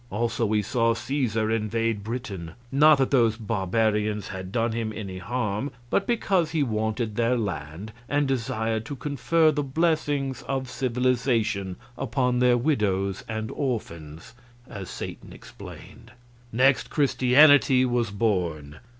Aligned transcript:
Also 0.09 0.47
we 0.47 0.63
saw 0.63 0.95
Caesar 0.95 1.51
invade 1.51 2.03
Britain 2.03 2.53
"not 2.71 2.97
that 2.97 3.11
those 3.11 3.37
barbarians 3.37 4.29
had 4.29 4.51
done 4.51 4.71
him 4.71 4.91
any 4.95 5.19
harm, 5.19 5.69
but 5.91 6.07
because 6.07 6.49
he 6.49 6.63
wanted 6.63 7.15
their 7.15 7.37
land, 7.37 7.91
and 8.09 8.27
desired 8.27 8.83
to 8.83 8.95
confer 8.95 9.51
the 9.51 9.61
blessings 9.61 10.41
of 10.47 10.67
civilization 10.71 11.75
upon 11.99 12.39
their 12.39 12.57
widows 12.57 13.23
and 13.29 13.51
orphans," 13.51 14.33
as 14.67 14.89
Satan 14.89 15.31
explained. 15.33 16.11
Next, 16.51 16.89
Christianity 16.89 17.85
was 17.85 18.09
born. 18.09 18.79